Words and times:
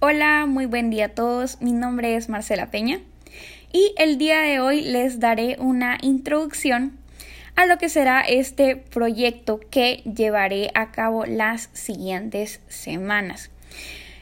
Hola, 0.00 0.46
muy 0.46 0.66
buen 0.66 0.90
día 0.90 1.06
a 1.06 1.08
todos. 1.08 1.60
Mi 1.60 1.72
nombre 1.72 2.14
es 2.14 2.28
Marcela 2.28 2.70
Peña 2.70 3.00
y 3.72 3.94
el 3.98 4.16
día 4.16 4.42
de 4.42 4.60
hoy 4.60 4.82
les 4.82 5.18
daré 5.18 5.56
una 5.58 5.98
introducción 6.02 6.96
a 7.56 7.66
lo 7.66 7.78
que 7.78 7.88
será 7.88 8.20
este 8.20 8.76
proyecto 8.76 9.58
que 9.58 10.04
llevaré 10.04 10.70
a 10.74 10.92
cabo 10.92 11.24
las 11.26 11.68
siguientes 11.72 12.60
semanas. 12.68 13.50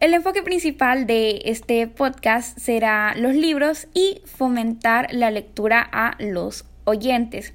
El 0.00 0.14
enfoque 0.14 0.42
principal 0.42 1.06
de 1.06 1.42
este 1.44 1.86
podcast 1.86 2.58
será 2.58 3.14
los 3.14 3.34
libros 3.34 3.88
y 3.92 4.22
fomentar 4.24 5.08
la 5.12 5.30
lectura 5.30 5.86
a 5.92 6.16
los 6.18 6.64
oyentes, 6.84 7.52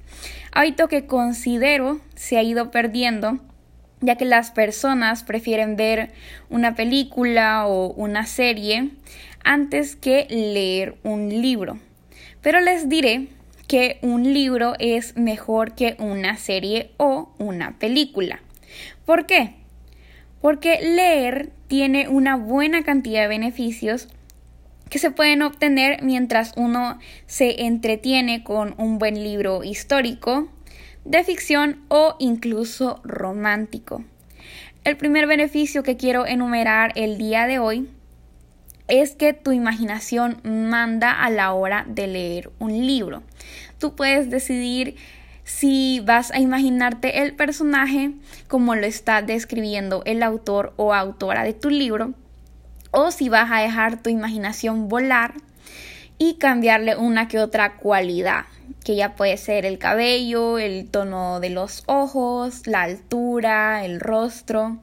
hábito 0.52 0.86
que 0.86 1.06
considero 1.06 2.00
se 2.14 2.38
ha 2.38 2.44
ido 2.44 2.70
perdiendo 2.70 3.40
ya 4.04 4.16
que 4.16 4.24
las 4.24 4.50
personas 4.50 5.22
prefieren 5.22 5.76
ver 5.76 6.12
una 6.50 6.74
película 6.74 7.66
o 7.66 7.88
una 7.94 8.26
serie 8.26 8.90
antes 9.42 9.96
que 9.96 10.26
leer 10.30 10.96
un 11.02 11.28
libro. 11.28 11.78
Pero 12.42 12.60
les 12.60 12.88
diré 12.88 13.28
que 13.66 13.98
un 14.02 14.34
libro 14.34 14.74
es 14.78 15.16
mejor 15.16 15.74
que 15.74 15.96
una 15.98 16.36
serie 16.36 16.90
o 16.96 17.34
una 17.38 17.78
película. 17.78 18.40
¿Por 19.04 19.26
qué? 19.26 19.54
Porque 20.40 20.80
leer 20.82 21.50
tiene 21.68 22.08
una 22.08 22.36
buena 22.36 22.82
cantidad 22.82 23.22
de 23.22 23.28
beneficios 23.28 24.08
que 24.90 24.98
se 24.98 25.10
pueden 25.10 25.42
obtener 25.42 26.02
mientras 26.02 26.52
uno 26.56 26.98
se 27.26 27.64
entretiene 27.64 28.44
con 28.44 28.74
un 28.78 28.98
buen 28.98 29.24
libro 29.24 29.64
histórico, 29.64 30.48
de 31.04 31.24
ficción 31.24 31.80
o 31.88 32.16
incluso 32.18 33.00
romántico. 33.04 34.04
El 34.84 34.96
primer 34.96 35.26
beneficio 35.26 35.82
que 35.82 35.96
quiero 35.96 36.26
enumerar 36.26 36.92
el 36.94 37.18
día 37.18 37.46
de 37.46 37.58
hoy 37.58 37.88
es 38.88 39.12
que 39.12 39.32
tu 39.32 39.52
imaginación 39.52 40.40
manda 40.44 41.10
a 41.10 41.30
la 41.30 41.52
hora 41.52 41.84
de 41.88 42.06
leer 42.06 42.50
un 42.58 42.86
libro. 42.86 43.22
Tú 43.78 43.94
puedes 43.96 44.28
decidir 44.30 44.96
si 45.44 46.00
vas 46.00 46.30
a 46.30 46.38
imaginarte 46.38 47.22
el 47.22 47.34
personaje 47.34 48.12
como 48.48 48.74
lo 48.74 48.86
está 48.86 49.22
describiendo 49.22 50.02
el 50.06 50.22
autor 50.22 50.72
o 50.76 50.94
autora 50.94 51.44
de 51.44 51.52
tu 51.52 51.70
libro 51.70 52.14
o 52.90 53.10
si 53.10 53.28
vas 53.28 53.50
a 53.50 53.60
dejar 53.60 54.02
tu 54.02 54.08
imaginación 54.08 54.88
volar 54.88 55.34
y 56.18 56.34
cambiarle 56.34 56.96
una 56.96 57.28
que 57.28 57.38
otra 57.38 57.76
cualidad 57.76 58.44
que 58.84 58.96
ya 58.96 59.16
puede 59.16 59.36
ser 59.38 59.64
el 59.64 59.78
cabello, 59.78 60.58
el 60.58 60.88
tono 60.90 61.40
de 61.40 61.48
los 61.48 61.82
ojos, 61.86 62.66
la 62.66 62.82
altura, 62.82 63.84
el 63.84 63.98
rostro. 63.98 64.78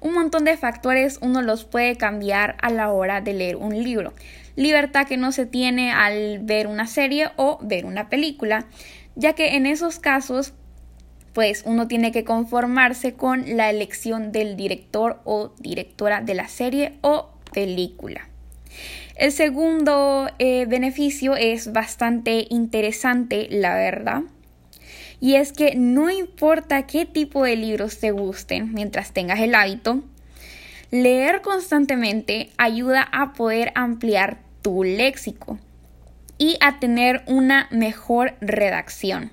Un 0.00 0.12
montón 0.12 0.44
de 0.44 0.56
factores 0.56 1.18
uno 1.22 1.40
los 1.40 1.64
puede 1.64 1.96
cambiar 1.96 2.56
a 2.60 2.70
la 2.70 2.90
hora 2.90 3.20
de 3.20 3.32
leer 3.32 3.56
un 3.56 3.80
libro. 3.80 4.12
Libertad 4.56 5.06
que 5.06 5.16
no 5.16 5.30
se 5.32 5.46
tiene 5.46 5.92
al 5.92 6.40
ver 6.40 6.66
una 6.66 6.86
serie 6.86 7.30
o 7.36 7.58
ver 7.62 7.86
una 7.86 8.08
película, 8.08 8.66
ya 9.14 9.34
que 9.34 9.56
en 9.56 9.66
esos 9.66 10.00
casos 10.00 10.52
pues 11.32 11.62
uno 11.66 11.88
tiene 11.88 12.12
que 12.12 12.24
conformarse 12.24 13.14
con 13.14 13.56
la 13.56 13.70
elección 13.70 14.30
del 14.30 14.56
director 14.56 15.20
o 15.24 15.52
directora 15.58 16.20
de 16.20 16.34
la 16.34 16.48
serie 16.48 16.98
o 17.02 17.30
película. 17.52 18.28
El 19.16 19.30
segundo 19.30 20.28
eh, 20.38 20.66
beneficio 20.66 21.36
es 21.36 21.72
bastante 21.72 22.46
interesante, 22.50 23.46
la 23.50 23.74
verdad. 23.76 24.22
Y 25.20 25.36
es 25.36 25.52
que 25.52 25.74
no 25.76 26.10
importa 26.10 26.86
qué 26.86 27.06
tipo 27.06 27.44
de 27.44 27.56
libros 27.56 28.00
te 28.00 28.10
gusten 28.10 28.74
mientras 28.74 29.12
tengas 29.12 29.40
el 29.40 29.54
hábito, 29.54 30.02
leer 30.90 31.42
constantemente 31.42 32.50
ayuda 32.56 33.08
a 33.12 33.32
poder 33.32 33.72
ampliar 33.74 34.38
tu 34.62 34.84
léxico 34.84 35.58
y 36.36 36.56
a 36.60 36.80
tener 36.80 37.22
una 37.26 37.68
mejor 37.70 38.34
redacción. 38.40 39.30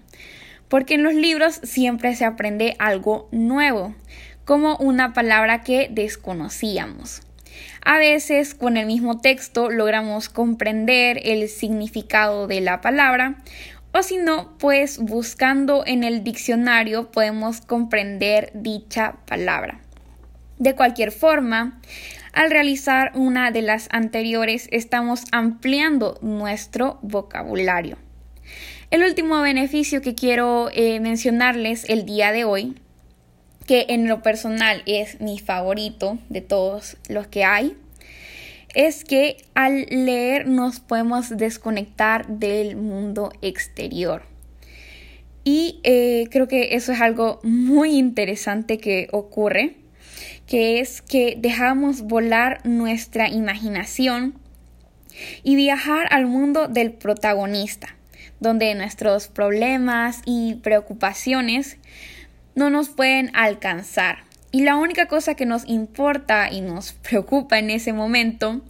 Porque 0.70 0.94
en 0.94 1.04
los 1.04 1.14
libros 1.14 1.60
siempre 1.64 2.16
se 2.16 2.26
aprende 2.26 2.76
algo 2.80 3.28
nuevo, 3.32 3.96
como 4.46 4.78
una 4.78 5.14
palabra 5.14 5.64
que 5.64 5.90
desconocíamos. 5.92 7.22
A 7.84 7.98
veces 7.98 8.54
con 8.54 8.78
el 8.78 8.86
mismo 8.86 9.20
texto 9.20 9.70
logramos 9.70 10.30
comprender 10.30 11.20
el 11.24 11.50
significado 11.50 12.48
de 12.48 12.62
la 12.62 12.82
palabra 12.82 13.38
o 13.94 14.04
si 14.04 14.18
no, 14.18 14.58
pues 14.58 15.00
buscando 15.00 15.84
en 15.86 16.04
el 16.04 16.24
diccionario 16.24 17.12
podemos 17.12 17.60
comprender 17.60 18.52
dicha 18.54 19.18
palabra. 19.26 19.82
De 20.60 20.76
cualquier 20.76 21.12
forma, 21.12 21.82
al 22.34 22.52
realizar 22.52 23.12
una 23.16 23.52
de 23.52 23.62
las 23.62 23.90
anteriores 23.92 24.70
estamos 24.72 25.26
ampliando 25.32 26.18
nuestro 26.22 27.00
vocabulario. 27.02 27.98
El 28.92 29.04
último 29.04 29.42
beneficio 29.42 30.02
que 30.02 30.16
quiero 30.16 30.70
eh, 30.74 31.00
mencionarles 31.00 31.90
el 31.90 32.06
día 32.06 32.32
de 32.32 32.46
hoy 32.46 32.76
que 33.66 33.86
en 33.90 34.08
lo 34.08 34.22
personal 34.22 34.84
es 34.86 35.22
mi 35.22 35.40
favorito 35.40 36.18
de 36.30 36.42
todos 36.42 36.98
los 37.08 37.28
que 37.28 37.44
hay, 37.44 37.78
es 38.74 39.04
que 39.04 39.38
al 39.54 39.86
leer 39.90 40.48
nos 40.48 40.80
podemos 40.80 41.30
desconectar 41.30 42.28
del 42.28 42.76
mundo 42.76 43.32
exterior. 43.42 44.24
Y 45.44 45.80
eh, 45.84 46.28
creo 46.30 46.48
que 46.48 46.76
eso 46.76 46.92
es 46.92 47.02
algo 47.02 47.40
muy 47.44 47.98
interesante 47.98 48.78
que 48.78 49.08
ocurre, 49.12 49.76
que 50.48 50.80
es 50.80 51.02
que 51.02 51.36
dejamos 51.38 52.02
volar 52.02 52.62
nuestra 52.64 53.28
imaginación 53.28 54.36
y 55.44 55.56
viajar 55.56 56.08
al 56.12 56.26
mundo 56.28 56.68
del 56.68 56.92
protagonista, 56.92 57.96
donde 58.40 58.74
nuestros 58.76 59.28
problemas 59.28 60.22
y 60.26 60.56
preocupaciones 60.56 61.78
no 62.56 62.70
nos 62.70 62.90
pueden 62.90 63.32
alcanzar. 63.34 64.24
Y 64.52 64.64
la 64.64 64.76
única 64.76 65.08
cosa 65.08 65.36
que 65.36 65.46
nos 65.46 65.68
importa 65.68 66.52
y 66.52 66.62
nos 66.62 66.92
preocupa 67.10 67.60
en 67.60 67.70
ese 67.70 67.94
momento 67.94 68.62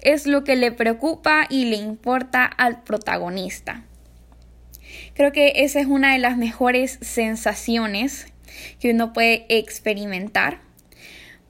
es 0.00 0.26
lo 0.26 0.44
que 0.44 0.56
le 0.56 0.72
preocupa 0.72 1.46
y 1.48 1.66
le 1.66 1.76
importa 1.76 2.44
al 2.44 2.82
protagonista. 2.82 3.84
Creo 5.14 5.32
que 5.32 5.52
esa 5.56 5.80
es 5.80 5.86
una 5.86 6.12
de 6.12 6.18
las 6.18 6.36
mejores 6.36 6.98
sensaciones 7.00 8.26
que 8.80 8.90
uno 8.90 9.12
puede 9.12 9.46
experimentar, 9.48 10.60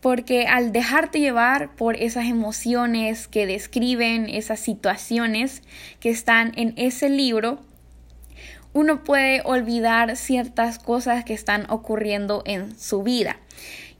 porque 0.01 0.47
al 0.47 0.73
dejarte 0.73 1.21
llevar 1.21 1.75
por 1.75 1.97
esas 1.97 2.27
emociones 2.27 3.29
que 3.29 3.47
describen 3.47 4.29
esas 4.29 4.61
situaciones 4.61 5.63
que 6.01 6.11
están 6.11 6.53
en 6.57 6.75
ese 6.77 7.09
libro, 7.09 7.61
uno 8.73 9.05
puede 9.05 9.43
olvidar 9.45 10.17
ciertas 10.17 10.79
cosas 10.79 11.25
que 11.25 11.35
están 11.35 11.67
ocurriendo 11.71 12.43
en 12.47 12.79
su 12.79 13.03
vida. 13.03 13.37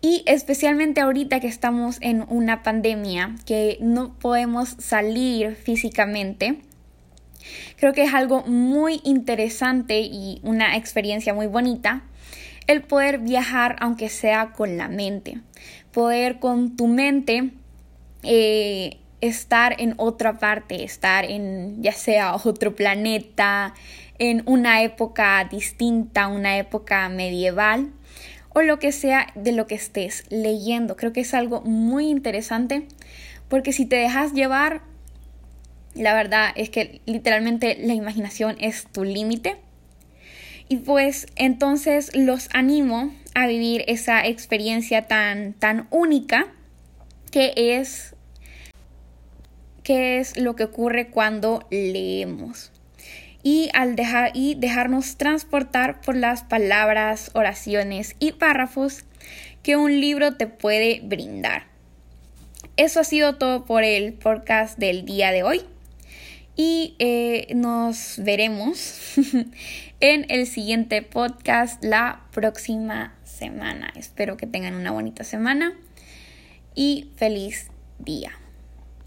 Y 0.01 0.23
especialmente 0.27 1.01
ahorita 1.01 1.41
que 1.41 1.49
estamos 1.49 1.99
en 2.01 2.25
una 2.29 2.63
pandemia, 2.63 3.35
que 3.47 3.79
no 3.81 4.15
podemos 4.19 4.77
salir 4.79 5.57
físicamente, 5.57 6.61
creo 7.77 7.93
que 7.93 8.05
es 8.05 8.15
algo 8.15 8.43
muy 8.43 9.01
interesante 9.05 10.01
y 10.01 10.41
una 10.43 10.77
experiencia 10.77 11.33
muy 11.35 11.47
bonita 11.47 12.03
el 12.67 12.83
poder 12.83 13.19
viajar 13.19 13.77
aunque 13.81 14.09
sea 14.09 14.53
con 14.53 14.77
la 14.77 14.89
mente, 14.89 15.39
poder 15.93 16.39
con 16.39 16.77
tu 16.77 16.89
mente 16.89 17.51
eh, 18.23 18.99
estar 19.21 19.77
en 19.81 19.95
otra 19.97 20.39
parte, 20.39 20.85
estar 20.85 21.25
en 21.25 21.83
ya 21.83 21.93
sea 21.93 22.35
otro 22.45 22.75
planeta, 22.75 23.75
en 24.19 24.43
una 24.47 24.83
época 24.83 25.47
distinta, 25.51 26.29
una 26.29 26.59
época 26.59 27.09
medieval 27.09 27.93
o 28.51 28.63
lo 28.63 28.79
que 28.79 28.93
sea 28.93 29.27
de 29.35 29.53
lo 29.53 29.67
que 29.67 29.75
estés 29.75 30.25
leyendo. 30.31 30.97
Creo 30.97 31.13
que 31.13 31.21
es 31.21 31.35
algo 31.35 31.61
muy 31.61 32.09
interesante 32.09 32.87
porque 33.49 33.73
si 33.73 33.87
te 33.87 33.97
dejas 33.97 34.33
llevar, 34.33 34.81
la 35.95 36.15
verdad 36.15 36.53
es 36.57 36.71
que 36.71 37.01
literalmente 37.07 37.77
la 37.81 37.95
imaginación 37.95 38.57
es 38.61 38.87
tu 38.87 39.05
límite. 39.05 39.57
Y 40.69 40.79
pues 40.79 41.27
entonces 41.37 42.11
los 42.17 42.49
animo 42.53 43.13
a 43.35 43.47
vivir 43.47 43.85
esa 43.87 44.27
experiencia 44.27 45.03
tan, 45.07 45.53
tan 45.53 45.87
única 45.91 46.49
que 47.31 47.53
es, 47.57 48.17
que 49.85 50.19
es 50.19 50.37
lo 50.39 50.57
que 50.57 50.65
ocurre 50.65 51.09
cuando 51.11 51.67
leemos 51.71 52.73
y 53.47 53.71
al 53.75 53.95
dejar 53.95 54.33
y 54.35 54.57
dejarnos 54.57 55.19
transportar 55.19 56.01
por 56.01 56.17
las 56.17 56.43
palabras, 56.43 57.31
oraciones 57.33 58.17
y 58.19 58.33
párrafos 58.33 59.05
que 59.63 59.77
un 59.77 60.01
libro 60.01 60.35
te 60.35 60.49
puede 60.49 61.01
brindar. 61.05 61.69
Eso 62.77 62.99
ha 62.99 63.05
sido 63.05 63.37
todo 63.37 63.65
por 63.65 63.85
el 63.85 64.15
podcast 64.15 64.77
del 64.81 65.05
día 65.05 65.31
de 65.31 65.45
hoy 65.45 65.61
y 66.57 66.97
eh, 66.99 67.55
nos 67.55 68.19
veremos 68.19 69.13
en 70.01 70.27
el 70.29 70.49
siguiente 70.49 71.03
podcast 71.03 71.81
la 71.85 72.23
próxima 72.33 73.15
semana. 73.23 73.93
Espero 73.95 74.37
que 74.37 74.49
tengan 74.49 74.75
una 74.75 74.91
bonita 74.91 75.23
semana 75.23 75.73
y 76.75 77.13
feliz 77.15 77.69
día. 78.01 78.33